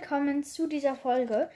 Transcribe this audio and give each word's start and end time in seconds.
Willkommen 0.00 0.44
zu 0.44 0.66
dieser 0.66 0.96
Folge. 0.96 1.50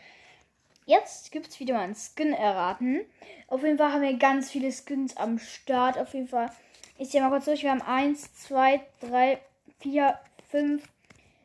Jetzt 0.84 1.32
gibt 1.32 1.48
es 1.48 1.60
wieder 1.60 1.76
mal 1.76 1.80
ein 1.80 1.94
Skin 1.94 2.34
erraten. 2.34 3.00
Auf 3.46 3.62
jeden 3.62 3.78
Fall 3.78 3.90
haben 3.90 4.02
wir 4.02 4.18
ganz 4.18 4.50
viele 4.50 4.70
Skins 4.70 5.16
am 5.16 5.38
Start. 5.38 5.96
Auf 5.96 6.12
jeden 6.12 6.28
Fall, 6.28 6.50
ich 6.98 7.08
sehe 7.08 7.22
mal 7.22 7.30
kurz 7.30 7.46
durch. 7.46 7.62
Wir 7.62 7.70
haben 7.70 7.80
1, 7.80 8.34
2, 8.34 8.86
3, 9.00 9.40
4, 9.80 10.20
5, 10.50 10.86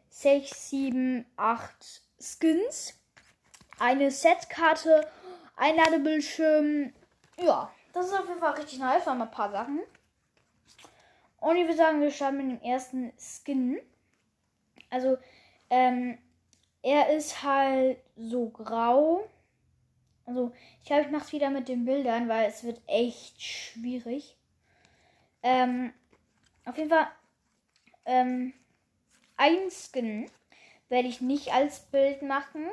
6, 0.10 0.70
7, 0.70 1.26
8 1.38 2.02
Skins. 2.20 3.00
Eine 3.80 4.12
Setkarte, 4.12 5.08
ein 5.56 5.78
Ladebildschirm. 5.78 6.92
Ja, 7.38 7.72
das 7.94 8.08
ist 8.08 8.14
auf 8.14 8.28
jeden 8.28 8.42
Fall 8.42 8.56
richtig 8.56 8.80
nice. 8.80 9.06
Wir 9.06 9.14
haben 9.14 9.22
ein 9.22 9.32
paar 9.32 9.52
Sachen. 9.52 9.80
Und 11.40 11.56
ich 11.56 11.64
würde 11.64 11.78
sagen, 11.78 12.02
wir 12.02 12.12
starten 12.12 12.38
mit 12.46 12.60
dem 12.60 12.62
ersten 12.62 13.14
Skin. 13.18 13.80
Also, 14.90 15.18
ähm, 15.70 16.18
er 16.82 17.10
ist 17.16 17.44
halt 17.44 17.98
so 18.16 18.50
grau. 18.50 19.28
Also, 20.26 20.52
ich 20.82 20.88
glaube, 20.88 21.04
ich 21.04 21.12
mache 21.12 21.26
es 21.26 21.34
wieder 21.34 21.50
mit 21.50 21.68
den 21.68 21.86
Bildern, 21.86 22.30
weil 22.30 22.48
es 22.48 22.64
wird 22.64 22.82
echt 22.88 23.42
schwierig. 23.42 24.38
Ähm, 25.42 25.94
auf 26.66 26.78
jeden 26.78 26.90
Fall, 26.90 27.08
ähm, 28.06 28.54
ein 29.38 29.72
Skin 29.72 30.30
werde 30.90 31.08
ich 31.08 31.22
nicht 31.22 31.54
als 31.54 31.80
Bild 31.80 32.22
machen, 32.22 32.68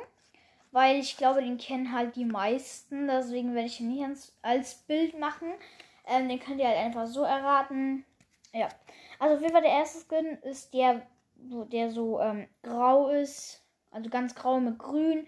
weil 0.71 0.99
ich 0.99 1.17
glaube, 1.17 1.41
den 1.41 1.57
kennen 1.57 1.93
halt 1.93 2.15
die 2.15 2.25
meisten. 2.25 3.07
Deswegen 3.07 3.55
werde 3.55 3.67
ich 3.67 3.79
ihn 3.79 3.89
nicht 3.89 4.03
als, 4.03 4.37
als 4.41 4.75
Bild 4.75 5.17
machen. 5.19 5.53
Ähm, 6.05 6.29
den 6.29 6.39
könnt 6.39 6.59
ihr 6.59 6.67
halt 6.67 6.77
einfach 6.77 7.07
so 7.07 7.23
erraten. 7.23 8.05
Ja. 8.53 8.69
Also 9.19 9.35
auf 9.35 9.41
jeden 9.41 9.53
Fall 9.53 9.61
der 9.61 9.71
erste 9.71 9.99
Skin 9.99 10.37
ist 10.43 10.73
der, 10.73 11.01
der 11.35 11.89
so 11.89 12.19
ähm, 12.19 12.47
grau 12.61 13.09
ist. 13.09 13.63
Also 13.97 14.11
ganz 14.11 14.35
grau 14.35 14.59
mit 14.59 14.77
grün. 14.77 15.25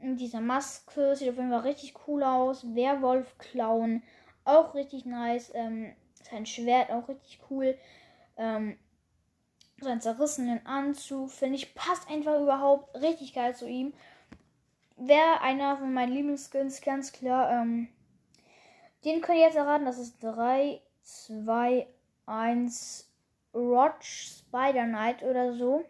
Und 0.00 0.16
diese 0.16 0.40
Maske 0.40 1.14
sieht 1.14 1.28
auf 1.28 1.36
jeden 1.36 1.50
Fall 1.50 1.60
richtig 1.60 1.92
cool 2.06 2.22
aus. 2.22 2.64
Werwolf-Clown. 2.74 4.02
Auch 4.44 4.74
richtig 4.74 5.04
nice. 5.04 5.52
Ähm, 5.54 5.94
sein 6.14 6.46
Schwert 6.46 6.90
auch 6.90 7.06
richtig 7.10 7.38
cool. 7.50 7.76
Ähm, 8.38 8.78
seinen 9.78 10.00
zerrissenen 10.00 10.64
Anzug, 10.64 11.30
finde 11.30 11.56
ich, 11.56 11.74
passt 11.74 12.08
einfach 12.08 12.40
überhaupt 12.40 12.96
richtig 12.96 13.34
geil 13.34 13.54
zu 13.54 13.68
ihm. 13.68 13.92
Wäre 14.96 15.42
einer 15.42 15.76
von 15.76 15.92
meinen 15.92 16.14
Lieblingsskins, 16.14 16.80
ganz 16.80 17.12
klar. 17.12 17.60
Ähm, 17.60 17.88
den 19.04 19.20
könnt 19.20 19.36
ihr 19.36 19.44
jetzt 19.44 19.56
erraten. 19.56 19.84
Das 19.84 19.98
ist 19.98 20.18
3, 20.22 20.80
2, 21.02 21.86
1 22.24 23.12
Roach 23.52 24.40
Spider 24.48 24.86
Knight 24.86 25.22
oder 25.22 25.52
so. 25.52 25.84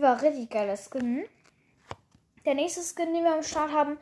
Fall 0.00 0.14
richtig 0.16 0.50
geiler 0.50 0.76
Skin. 0.76 1.24
Der 2.44 2.54
nächste 2.54 2.82
Skin, 2.82 3.12
den 3.12 3.24
wir 3.24 3.34
am 3.34 3.42
Start 3.42 3.72
haben, 3.72 3.98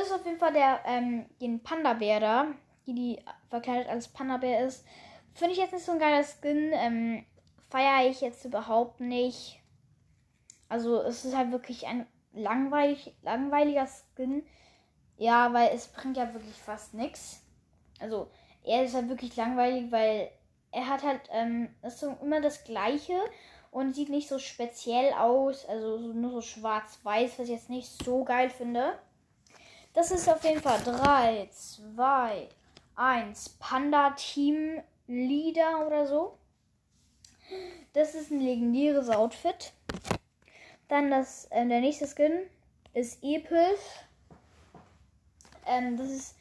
ist 0.00 0.12
auf 0.12 0.24
jeden 0.24 0.38
Fall 0.38 0.52
der, 0.52 0.80
ähm, 0.86 1.26
den 1.40 1.62
Panda-Bär 1.62 2.20
da. 2.20 2.46
Die, 2.86 2.94
die 2.94 3.24
verkleidet 3.50 3.88
als 3.88 4.08
Panda-Bär 4.08 4.66
ist. 4.66 4.84
Finde 5.34 5.52
ich 5.52 5.58
jetzt 5.58 5.72
nicht 5.72 5.84
so 5.84 5.92
ein 5.92 5.98
geiler 5.98 6.24
Skin. 6.24 6.72
Ähm, 6.72 7.24
Feiere 7.70 8.08
ich 8.08 8.22
jetzt 8.22 8.44
überhaupt 8.44 9.00
nicht. 9.00 9.60
Also 10.70 11.02
es 11.02 11.24
ist 11.24 11.36
halt 11.36 11.50
wirklich 11.50 11.86
ein 11.86 12.06
langweilig, 12.32 13.14
langweiliger 13.22 13.86
Skin. 13.86 14.42
Ja, 15.18 15.52
weil 15.52 15.70
es 15.74 15.88
bringt 15.88 16.16
ja 16.16 16.32
wirklich 16.32 16.56
fast 16.56 16.94
nichts. 16.94 17.42
Also 18.00 18.30
er 18.64 18.84
ist 18.84 18.94
halt 18.94 19.08
wirklich 19.08 19.36
langweilig, 19.36 19.90
weil 19.90 20.30
er 20.70 20.88
hat 20.88 21.02
halt, 21.02 21.20
ähm, 21.30 21.74
ist 21.82 22.00
so 22.00 22.16
immer 22.22 22.40
das 22.40 22.64
gleiche 22.64 23.18
und 23.70 23.94
sieht 23.94 24.08
nicht 24.08 24.28
so 24.28 24.38
speziell 24.38 25.12
aus. 25.12 25.66
Also 25.66 25.98
nur 25.98 26.30
so 26.30 26.40
schwarz-weiß, 26.40 27.38
was 27.38 27.46
ich 27.46 27.54
jetzt 27.54 27.70
nicht 27.70 28.04
so 28.04 28.24
geil 28.24 28.50
finde. 28.50 28.98
Das 29.94 30.10
ist 30.10 30.28
auf 30.28 30.44
jeden 30.44 30.60
Fall 30.60 30.80
3, 30.84 31.48
2, 31.50 32.48
1. 32.96 33.48
Panda 33.58 34.10
Team 34.10 34.80
Leader 35.06 35.86
oder 35.86 36.06
so. 36.06 36.38
Das 37.94 38.14
ist 38.14 38.30
ein 38.30 38.40
legendäres 38.40 39.08
Outfit. 39.08 39.72
Dann 40.88 41.10
das, 41.10 41.46
äh, 41.46 41.66
der 41.66 41.80
nächste 41.80 42.06
Skin 42.06 42.46
ist 42.94 43.22
episch. 43.22 43.80
Ähm, 45.66 45.96
das 45.96 46.10
ist 46.10 46.36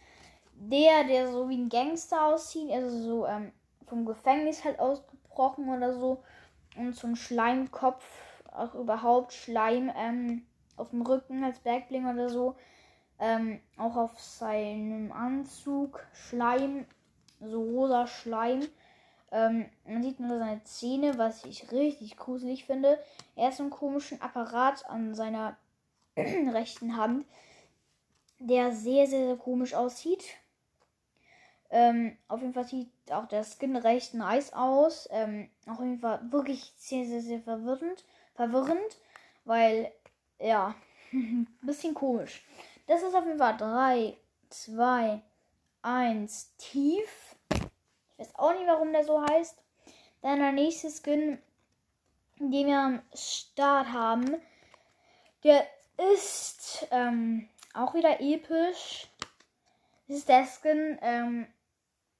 der, 0.54 1.04
der 1.06 1.32
so 1.32 1.50
wie 1.50 1.58
ein 1.58 1.70
Gangster 1.70 2.26
aussieht. 2.26 2.72
Also 2.72 3.02
so 3.02 3.28
ähm, 3.28 3.52
vom 3.88 4.06
Gefängnis 4.06 4.64
halt 4.64 4.80
ausgebrochen 4.80 5.70
oder 5.70 5.94
so. 5.94 6.24
Und 6.78 6.96
so 6.96 7.08
ein 7.08 7.16
Schleimkopf, 7.16 8.06
auch 8.52 8.76
überhaupt 8.76 9.34
Schleim 9.34 9.92
ähm, 9.96 10.46
auf 10.76 10.92
dem 10.92 11.02
Rücken 11.02 11.44
als 11.44 11.60
Backbling 11.60 12.08
oder 12.08 12.30
so. 12.30 12.56
Ähm, 13.20 13.60
auch 13.78 13.96
auf 13.96 14.20
seinem 14.20 15.12
Anzug 15.12 16.06
Schleim, 16.14 16.86
so 17.40 17.62
rosa 17.62 18.08
Schleim. 18.08 18.68
Ähm, 19.32 19.66
man 19.86 20.04
sieht 20.04 20.20
nur 20.20 20.38
seine 20.38 20.64
Zähne, 20.64 21.18
was 21.18 21.44
ich 21.46 21.72
richtig 21.72 22.16
gruselig 22.16 22.66
finde. 22.66 23.00
Er 23.36 23.50
ist 23.50 23.58
so 23.58 23.64
einen 23.64 23.72
komischen 23.72 24.22
Apparat 24.22 24.88
an 24.90 25.16
seiner 25.16 25.58
rechten 26.18 26.96
Hand, 26.96 27.26
der 28.40 28.72
sehr, 28.72 29.08
sehr, 29.08 29.26
sehr 29.26 29.36
komisch 29.36 29.74
aussieht. 29.74 30.24
Ähm, 31.70 32.18
auf 32.28 32.42
jeden 32.42 32.54
Fall 32.54 32.66
sieht 32.66 32.90
auch 33.12 33.28
der 33.28 33.44
Skin 33.44 33.76
recht 33.76 34.14
nice 34.14 34.54
aus. 34.54 35.08
Ähm, 35.12 35.50
auf 35.68 35.80
jeden 35.80 36.00
Fall 36.00 36.20
wirklich 36.32 36.74
sehr, 36.78 37.06
sehr, 37.06 37.22
sehr 37.22 37.42
verwirrend. 37.42 38.06
Verwirrend, 38.36 38.98
weil, 39.46 39.92
ja, 40.40 40.76
bisschen 41.62 41.94
komisch. 41.94 42.46
Das 42.88 43.04
ist 43.04 43.16
auf 43.16 43.26
jeden 43.26 43.40
Fall 43.40 43.58
3, 43.58 44.18
2, 44.50 45.22
1, 45.82 46.56
tief. 46.58 47.36
Ich 47.50 48.20
weiß 48.20 48.36
auch 48.36 48.54
nicht, 48.54 48.68
warum 48.68 48.92
der 48.92 49.04
so 49.04 49.22
heißt. 49.22 49.58
Dann 50.22 50.40
der 50.40 50.52
nächste 50.52 50.90
Skin, 50.90 51.38
den 52.40 52.68
wir 52.68 52.80
am 52.80 53.02
Start 53.14 53.92
haben, 53.92 54.36
der 55.44 55.66
ist 56.14 56.88
ähm, 56.92 57.48
auch 57.74 57.94
wieder 57.94 58.20
episch. 58.22 59.08
Das 60.08 60.18
ist 60.18 60.30
der 60.30 60.46
Skin, 60.46 60.98
ähm, 61.02 61.48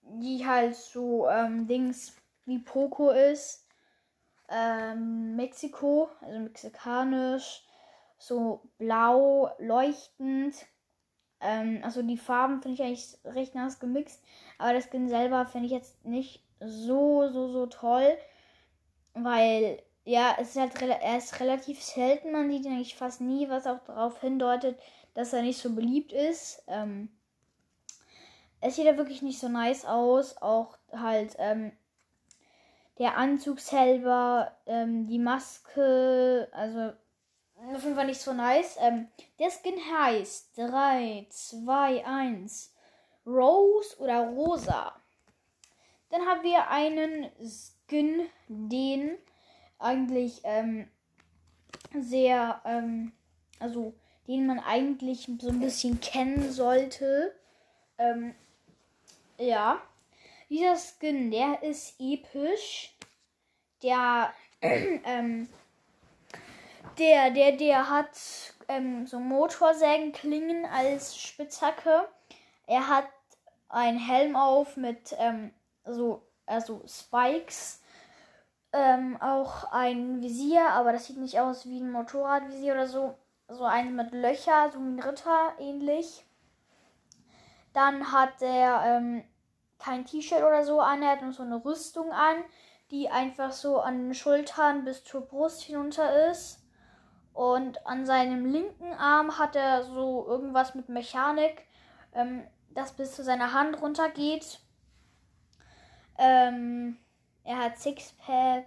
die 0.10 0.46
halt 0.46 0.76
so 0.76 1.28
ähm, 1.28 1.68
Dings 1.68 2.16
wie 2.46 2.60
Poco 2.60 3.12
ist. 3.12 3.66
Ähm, 4.50 5.36
Mexiko, 5.36 6.10
also 6.22 6.40
mexikanisch, 6.40 7.66
so 8.18 8.62
blau, 8.78 9.52
leuchtend. 9.60 10.56
Ähm, 11.42 11.82
also 11.84 12.02
die 12.02 12.18
Farben 12.18 12.62
finde 12.62 12.76
ich 12.76 12.82
eigentlich 12.82 13.18
recht 13.26 13.56
nass 13.56 13.80
gemixt, 13.80 14.24
aber 14.58 14.74
das 14.74 14.86
Skin 14.86 15.10
selber 15.10 15.46
finde 15.46 15.68
ich 15.68 15.74
jetzt 15.74 16.04
nicht 16.06 16.44
so, 16.60 17.28
so, 17.30 17.50
so 17.50 17.68
toll, 17.68 18.18
weil 19.14 19.84
ja, 20.06 20.38
es 20.40 20.56
ist 20.56 20.58
halt 20.58 20.82
er 20.82 21.18
ist 21.18 21.40
relativ 21.42 21.84
selten, 21.84 22.32
man 22.32 22.50
sieht 22.50 22.66
ihn 22.66 22.72
eigentlich 22.72 22.96
fast 22.96 23.20
nie, 23.20 23.50
was 23.50 23.68
auch 23.68 23.84
darauf 23.84 24.22
hindeutet, 24.22 24.80
dass 25.14 25.34
er 25.34 25.42
nicht 25.42 25.60
so 25.60 25.76
beliebt 25.76 26.14
ist. 26.14 26.64
Ähm, 26.68 27.10
es 28.62 28.76
sieht 28.76 28.86
ja 28.86 28.98
wirklich 28.98 29.22
nicht 29.22 29.40
so 29.40 29.50
nice 29.50 29.86
aus. 29.86 30.38
Auch 30.42 30.78
halt 30.92 31.36
ähm, 31.38 31.72
der 33.00 33.18
Anzug 33.18 33.60
selber, 33.60 34.52
ähm, 34.66 35.08
die 35.08 35.20
Maske, 35.20 36.48
also 36.52 36.94
auf 37.74 37.84
jeden 37.84 37.96
Fall 37.96 38.06
nicht 38.06 38.22
so 38.22 38.34
nice. 38.34 38.78
Ähm, 38.80 39.08
der 39.40 39.50
Skin 39.50 39.76
heißt 40.00 40.58
3, 40.58 41.28
2, 41.30 42.06
1 42.06 42.74
Rose 43.26 44.00
oder 44.00 44.28
Rosa. 44.28 44.94
Dann 46.10 46.22
haben 46.22 46.44
wir 46.44 46.70
einen 46.70 47.30
Skin, 47.42 48.30
den 48.48 49.18
eigentlich 49.80 50.42
ähm, 50.44 50.88
sehr, 52.00 52.62
ähm, 52.66 53.12
also 53.60 53.94
den 54.28 54.48
man 54.48 54.60
eigentlich 54.60 55.30
so 55.40 55.50
ein 55.50 55.60
bisschen 55.60 56.00
kennen 56.00 56.52
sollte. 56.52 57.34
Ähm, 57.98 58.34
ja. 59.38 59.82
Dieser 60.50 60.76
Skin, 60.78 61.32
der 61.32 61.62
ist 61.64 61.96
episch. 62.00 62.96
Der, 63.84 64.34
ähm, 64.62 65.50
der, 66.98 67.32
der, 67.32 67.52
der 67.54 67.90
hat 67.90 68.18
ähm, 68.68 69.06
so 69.08 69.20
Motorsägenklingen 69.20 70.66
als 70.66 71.18
Spitzhacke. 71.18 72.08
Er 72.66 72.88
hat 72.88 73.08
einen 73.70 74.00
Helm 74.00 74.36
auf 74.36 74.78
mit 74.78 75.16
ähm, 75.20 75.52
so 75.86 76.28
also 76.48 76.82
Spikes. 76.88 77.82
Ähm, 78.74 79.18
auch 79.22 79.72
ein 79.72 80.22
Visier, 80.22 80.70
aber 80.70 80.92
das 80.92 81.08
sieht 81.08 81.18
nicht 81.18 81.40
aus 81.40 81.66
wie 81.68 81.80
ein 81.80 81.92
Motorradvisier 81.92 82.74
oder 82.74 82.88
so. 82.88 83.18
So 83.50 83.64
eins 83.64 83.92
mit 83.92 84.12
Löcher, 84.12 84.72
so 84.72 84.80
ein 84.80 85.00
Ritter 85.00 85.54
ähnlich. 85.58 86.26
Dann 87.78 88.12
hat 88.12 88.42
er 88.42 88.82
ähm, 88.88 89.24
kein 89.78 90.04
T-Shirt 90.04 90.42
oder 90.42 90.66
so 90.66 90.82
an, 90.82 91.04
er 91.04 91.12
hat 91.12 91.22
nur 91.22 91.32
so 91.32 91.44
eine 91.44 91.64
Rüstung 91.64 92.12
an, 92.12 92.38
die 92.90 93.08
einfach 93.08 93.52
so 93.52 93.80
an 93.80 94.00
den 94.00 94.14
Schultern 94.16 94.84
bis 94.84 95.04
zur 95.04 95.22
Brust 95.22 95.62
hinunter 95.62 96.32
ist. 96.32 96.66
Und 97.34 97.86
an 97.86 98.08
seinem 98.08 98.48
linken 98.48 98.94
Arm 98.94 99.38
hat 99.38 99.56
er 99.56 99.84
so 99.84 100.26
irgendwas 100.28 100.74
mit 100.74 100.90
Mechanik, 100.90 101.68
ähm, 102.16 102.48
das 102.72 102.94
bis 102.94 103.14
zu 103.14 103.24
seiner 103.24 103.54
Hand 103.54 103.80
runtergeht. 103.80 104.60
Ähm, 106.18 106.98
er 107.44 107.60
hat 107.60 107.78
Sixpack. 107.78 108.66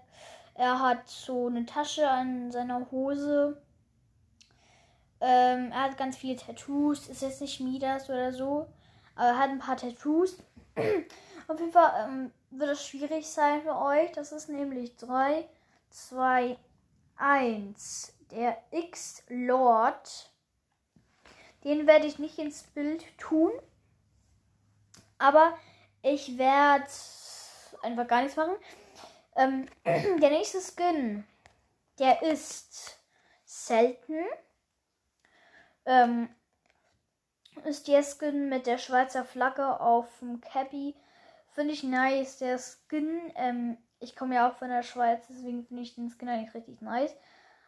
Er 0.54 0.78
hat 0.78 1.08
so 1.08 1.48
eine 1.48 1.66
Tasche 1.66 2.08
an 2.08 2.52
seiner 2.52 2.88
Hose. 2.92 3.60
Ähm, 5.20 5.72
er 5.72 5.82
hat 5.82 5.98
ganz 5.98 6.16
viele 6.16 6.36
Tattoos. 6.36 7.08
Ist 7.08 7.22
jetzt 7.22 7.40
nicht 7.40 7.58
Midas 7.58 8.08
oder 8.08 8.32
so. 8.32 8.68
Er 9.20 9.36
hat 9.36 9.50
ein 9.50 9.58
paar 9.58 9.76
Tattoos. 9.76 10.38
Auf 11.48 11.60
jeden 11.60 11.72
Fall 11.72 12.08
ähm, 12.08 12.32
wird 12.50 12.70
es 12.70 12.86
schwierig 12.86 13.28
sein 13.28 13.60
für 13.62 13.76
euch. 13.76 14.10
Das 14.12 14.32
ist 14.32 14.48
nämlich 14.48 14.96
3, 14.96 15.46
2, 15.90 16.56
1. 17.16 18.14
Der 18.30 18.56
X-Lord. 18.70 20.30
Den 21.64 21.86
werde 21.86 22.06
ich 22.06 22.18
nicht 22.18 22.38
ins 22.38 22.62
Bild 22.62 23.04
tun. 23.18 23.52
Aber 25.18 25.52
ich 26.00 26.38
werde 26.38 26.86
einfach 27.82 28.06
gar 28.06 28.22
nichts 28.22 28.38
machen. 28.38 28.56
Ähm, 29.36 29.68
der 29.84 30.30
nächste 30.30 30.60
Skin, 30.62 31.26
der 31.98 32.22
ist 32.22 32.98
selten. 33.44 34.24
Ähm, 35.84 36.30
ist 37.64 37.88
der 37.88 38.02
Skin 38.02 38.48
mit 38.48 38.66
der 38.66 38.78
Schweizer 38.78 39.24
Flagge 39.24 39.80
auf 39.80 40.06
dem 40.20 40.40
Cappy. 40.40 40.94
Finde 41.48 41.72
ich 41.72 41.82
nice. 41.82 42.38
Der 42.38 42.58
Skin, 42.58 43.32
ähm, 43.36 43.78
ich 43.98 44.16
komme 44.16 44.36
ja 44.36 44.48
auch 44.48 44.56
von 44.56 44.68
der 44.68 44.82
Schweiz, 44.82 45.26
deswegen 45.28 45.64
finde 45.64 45.82
ich 45.82 45.94
den 45.94 46.10
Skin 46.10 46.28
eigentlich 46.28 46.54
richtig 46.54 46.80
nice. 46.80 47.14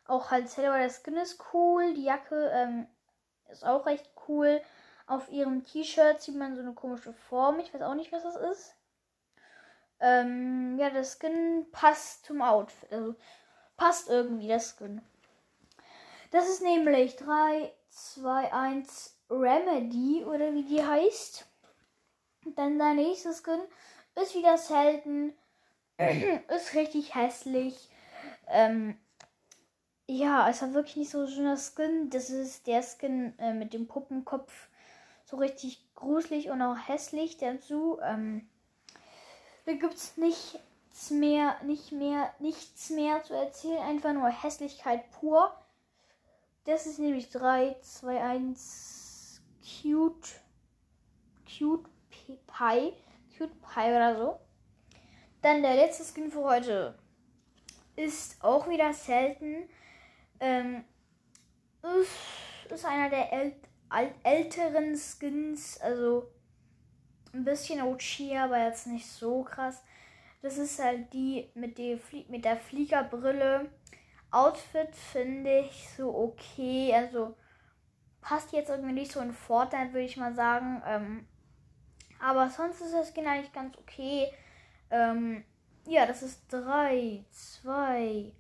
Auch 0.07 0.31
halt 0.31 0.49
selber 0.49 0.79
der 0.79 0.91
Skin 0.91 1.17
ist 1.17 1.43
cool. 1.53 1.95
Die 1.95 2.05
Jacke 2.05 2.51
ähm, 2.55 2.87
ist 3.51 3.65
auch 3.65 3.87
recht 3.87 4.11
cool. 4.29 4.61
Auf 5.07 5.31
ihrem 5.31 5.65
T-Shirt 5.65 6.21
sieht 6.21 6.37
man 6.37 6.55
so 6.55 6.63
eine 6.63 6.75
komische 6.75 7.13
Form. 7.13 7.59
Ich 7.61 7.73
weiß 7.73 7.83
auch 7.83 7.95
nicht, 7.95 8.13
was 8.13 8.23
das 8.23 8.37
ist. 8.37 8.75
Ähm, 10.01 10.79
ja, 10.79 10.91
der 10.91 11.05
Skin 11.05 11.67
passt 11.71 12.27
zum 12.27 12.43
Outfit. 12.43 12.93
Also 12.93 13.15
passt 13.77 14.09
irgendwie 14.09 14.49
der 14.49 14.61
Skin. 14.61 15.03
Das 16.31 16.49
ist 16.49 16.63
nämlich 16.63 17.17
3, 17.17 17.73
2, 17.91 18.53
1 18.53 19.12
Remedy 19.33 20.25
oder 20.25 20.53
wie 20.53 20.65
die 20.65 20.85
heißt. 20.85 21.47
Dann 22.57 22.79
der 22.79 22.95
nächste 22.95 23.33
Skin 23.33 23.61
ist 24.21 24.35
wieder 24.35 24.59
selten. 24.59 25.33
ist 26.49 26.75
richtig 26.75 27.15
hässlich. 27.15 27.89
Ähm, 28.49 28.99
ja, 30.07 30.49
es 30.49 30.61
hat 30.61 30.75
wirklich 30.75 30.97
nicht 30.97 31.11
so 31.11 31.21
ein 31.21 31.29
schöner 31.29 31.57
Skin. 31.57 32.11
Das 32.11 32.31
ist 32.31 32.67
der 32.67 32.83
Skin 32.83 33.39
äh, 33.39 33.55
mit 33.55 33.73
dem 33.73 33.87
Puppenkopf. 33.87 34.69
So 35.25 35.37
richtig 35.37 35.83
gruselig 35.95 36.51
und 36.51 36.61
auch 36.61 36.77
hässlich 36.77 37.39
dazu. 37.39 37.99
Ähm, 38.03 38.49
da 39.65 39.73
gibt 39.73 39.95
es 39.95 40.17
nichts 40.17 41.11
mehr, 41.11 41.57
nicht 41.63 41.93
mehr, 41.93 42.35
nichts 42.41 42.91
mehr 42.91 43.23
zu 43.23 43.35
erzählen. 43.35 43.79
Einfach 43.79 44.13
nur 44.13 44.29
Hässlichkeit 44.29 45.11
pur. 45.13 45.55
Das 46.65 46.87
ist 46.87 46.99
nämlich 46.99 47.31
3, 47.31 47.77
2, 47.81 48.21
1 48.21 49.02
Cute. 49.63 50.41
Cute 51.47 51.89
Pie. 52.47 52.93
Cute 53.37 53.55
Pie 53.61 53.91
oder 53.91 54.17
so. 54.17 54.41
Dann 55.41 55.63
der 55.63 55.75
letzte 55.75 56.05
Skin 56.05 56.31
für 56.31 56.45
heute 56.45 56.99
ist 57.97 58.43
auch 58.43 58.69
wieder 58.69 58.93
selten. 58.93 59.69
Ähm, 60.41 60.85
ist, 62.01 62.73
ist 62.73 62.85
einer 62.85 63.11
der 63.11 63.33
äl 63.33 63.55
älteren 64.23 64.97
Skins, 64.97 65.79
also 65.79 66.31
ein 67.35 67.45
bisschen 67.45 67.83
OG, 67.83 68.35
aber 68.39 68.65
jetzt 68.65 68.87
nicht 68.87 69.07
so 69.07 69.43
krass. 69.43 69.83
Das 70.41 70.57
ist 70.57 70.83
halt 70.83 71.13
die 71.13 71.51
mit, 71.55 71.77
die 71.77 71.99
Flie 71.99 72.25
mit 72.29 72.45
der 72.47 72.57
Fliegerbrille. 72.57 73.71
Outfit 74.31 74.97
finde 74.97 75.59
ich 75.61 75.89
so 75.95 76.09
okay. 76.15 76.95
Also 76.95 77.37
passt 78.23 78.53
jetzt 78.53 78.71
irgendwie 78.71 78.95
nicht 78.95 79.13
so 79.13 79.21
in 79.21 79.33
Fortnite, 79.33 79.93
würde 79.93 80.07
ich 80.07 80.17
mal 80.17 80.35
sagen. 80.35 80.83
Ähm, 80.87 81.29
aber 82.21 82.49
sonst 82.49 82.81
ist 82.81 82.95
das 82.95 83.13
Skin 83.13 83.27
eigentlich 83.27 83.53
ganz 83.53 83.77
okay. 83.77 84.33
Ähm, 84.91 85.45
ja, 85.87 86.07
das 86.07 86.23
ist 86.23 86.51
3, 86.53 87.25
2, 87.31 88.33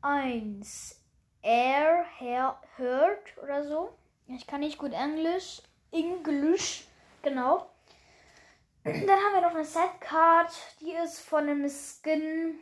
1. 0.00 1.04
Air, 1.42 2.04
Hair, 2.18 2.60
Hurt 2.76 3.42
oder 3.42 3.66
so. 3.66 3.92
Ich 4.28 4.46
kann 4.46 4.60
nicht 4.60 4.78
gut 4.78 4.92
Englisch. 4.92 5.62
Englisch, 5.90 6.86
genau. 7.22 7.70
Dann 8.84 8.94
haben 8.94 9.34
wir 9.34 9.40
noch 9.42 9.54
eine 9.54 9.64
Setcard, 9.64 10.50
die 10.80 10.92
ist 10.92 11.20
von 11.20 11.48
einem 11.48 11.68
Skin, 11.68 12.58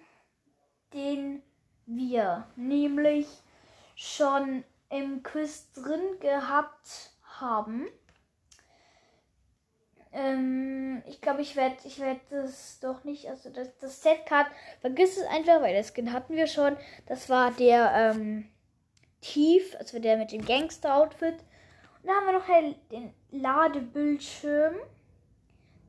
den 0.92 1.42
wir 1.86 2.46
nämlich 2.56 3.26
schon 3.94 4.64
im 4.90 5.22
Quiz 5.22 5.72
drin 5.72 6.20
gehabt 6.20 7.10
haben. 7.40 7.86
Ähm, 10.12 11.02
ich 11.06 11.20
glaube, 11.20 11.42
ich 11.42 11.56
werde 11.56 11.76
ich 11.84 12.00
werd 12.00 12.20
das 12.30 12.80
doch 12.80 13.04
nicht, 13.04 13.28
also 13.28 13.50
das, 13.50 13.76
das 13.78 14.02
Setcard, 14.02 14.46
vergiss 14.80 15.18
es 15.18 15.26
einfach, 15.26 15.60
weil 15.60 15.74
das 15.76 15.92
Skin 15.92 16.12
hatten 16.12 16.36
wir 16.36 16.46
schon. 16.46 16.76
Das 17.06 17.28
war 17.28 17.50
der 17.50 17.92
ähm, 17.94 18.48
Tief, 19.20 19.76
also 19.78 19.98
der 19.98 20.16
mit 20.16 20.32
dem 20.32 20.44
Gangster-Outfit. 20.44 21.34
Und 21.34 22.06
dann 22.06 22.16
haben 22.16 22.26
wir 22.26 22.32
noch 22.32 22.80
den 22.90 23.12
Ladebildschirm. 23.30 24.76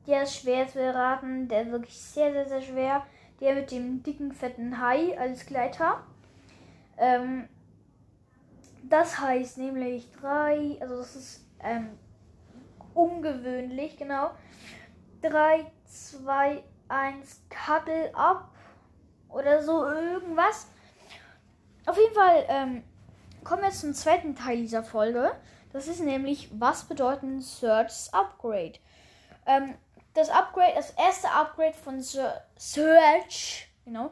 Der 0.06 0.22
ist 0.24 0.36
schwer 0.36 0.66
zu 0.66 0.80
erraten. 0.80 1.48
Der 1.48 1.62
ist 1.62 1.70
wirklich 1.70 1.98
sehr, 1.98 2.32
sehr, 2.32 2.46
sehr 2.46 2.62
schwer. 2.62 3.06
Der 3.40 3.54
mit 3.54 3.70
dem 3.70 4.02
dicken, 4.02 4.32
fetten 4.32 4.80
Hai 4.80 5.16
als 5.18 5.46
Gleiter. 5.46 6.04
Ähm, 6.98 7.48
das 8.88 9.18
heißt 9.20 9.58
nämlich 9.58 10.10
drei, 10.12 10.76
also 10.80 10.96
das 10.96 11.16
ist 11.16 11.46
ähm, 11.60 11.98
ungewöhnlich, 12.94 13.96
genau. 13.96 14.30
3, 15.22 15.70
2, 15.86 16.62
1, 16.88 17.42
Cuddle 17.48 18.14
ab 18.14 18.50
oder 19.28 19.62
so 19.62 19.84
irgendwas. 19.84 20.68
Auf 21.86 21.96
jeden 21.96 22.14
Fall 22.14 22.44
ähm, 22.48 22.84
kommen 23.44 23.62
wir 23.62 23.70
zum 23.70 23.94
zweiten 23.94 24.34
Teil 24.34 24.58
dieser 24.58 24.82
Folge. 24.82 25.32
Das 25.72 25.86
ist 25.86 26.00
nämlich, 26.00 26.48
was 26.52 26.84
bedeuten 26.84 27.40
Search 27.40 28.12
Upgrade? 28.12 28.74
Ähm, 29.46 29.74
das 30.14 30.30
Upgrade, 30.30 30.72
das 30.74 30.90
erste 30.90 31.30
Upgrade 31.30 31.74
von 31.74 32.00
Search, 32.00 33.68
genau, 33.84 34.10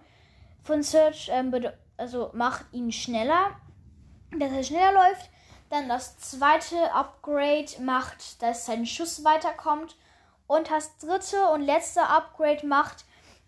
von 0.62 0.82
Search, 0.82 1.30
ähm, 1.32 1.52
also 1.96 2.30
macht 2.34 2.66
ihn 2.72 2.92
schneller, 2.92 3.56
dass 4.32 4.52
er 4.52 4.62
schneller 4.62 4.92
läuft. 4.92 5.30
Dann 5.70 5.88
das 5.88 6.18
zweite 6.18 6.92
Upgrade 6.92 7.80
macht, 7.80 8.40
dass 8.42 8.66
sein 8.66 8.86
Schuss 8.86 9.24
weiterkommt. 9.24 9.96
Und 10.46 10.70
das 10.70 10.96
dritte 10.98 11.48
und 11.48 11.62
letzte 11.62 12.02
Upgrade 12.02 12.66
macht, 12.66 13.04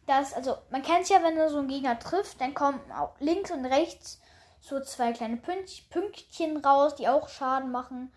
dass, 0.06 0.32
also 0.32 0.56
man 0.70 0.82
kennt 0.82 1.08
ja, 1.08 1.22
wenn 1.22 1.36
er 1.36 1.48
so 1.48 1.58
einen 1.58 1.68
Gegner 1.68 1.98
trifft, 1.98 2.40
dann 2.40 2.54
kommen 2.54 2.80
auch 2.92 3.14
links 3.20 3.50
und 3.50 3.64
rechts 3.66 4.20
so 4.60 4.80
zwei 4.80 5.12
kleine 5.12 5.36
Pünktchen 5.36 6.56
raus, 6.56 6.96
die 6.96 7.08
auch 7.08 7.28
Schaden 7.28 7.70
machen. 7.70 8.12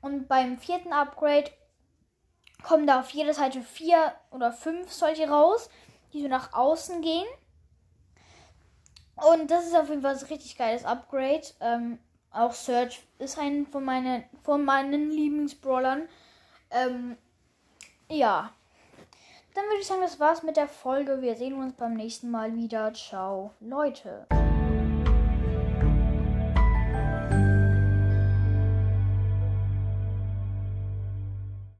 Und 0.00 0.28
beim 0.28 0.58
vierten 0.58 0.92
Upgrade 0.92 1.50
kommen 2.62 2.86
da 2.86 3.00
auf 3.00 3.10
jeder 3.10 3.34
Seite 3.34 3.62
vier 3.62 4.12
oder 4.30 4.52
fünf 4.52 4.92
solche 4.92 5.28
raus, 5.28 5.70
die 6.12 6.22
so 6.22 6.28
nach 6.28 6.52
außen 6.52 7.00
gehen. 7.00 7.26
Und 9.28 9.50
das 9.50 9.66
ist 9.66 9.76
auf 9.76 9.88
jeden 9.88 10.02
Fall 10.02 10.16
ein 10.16 10.26
richtig 10.26 10.56
geiles 10.56 10.84
Upgrade. 10.84 11.42
Ähm, 11.60 11.98
auch 12.30 12.52
Search 12.52 13.02
ist 13.18 13.38
ein 13.38 13.66
von 13.66 13.84
meinen, 13.84 14.24
von 14.42 14.64
meinen 14.64 15.10
Lieblingsbrawlern. 15.10 16.08
Ähm, 16.70 17.16
ja. 18.08 18.50
Dann 19.54 19.64
würde 19.64 19.80
ich 19.80 19.86
sagen, 19.86 20.00
das 20.00 20.20
war's 20.20 20.42
mit 20.42 20.56
der 20.56 20.68
Folge. 20.68 21.20
Wir 21.22 21.34
sehen 21.34 21.54
uns 21.54 21.74
beim 21.74 21.94
nächsten 21.94 22.30
Mal 22.30 22.54
wieder. 22.54 22.92
Ciao, 22.94 23.52
Leute. 23.60 24.26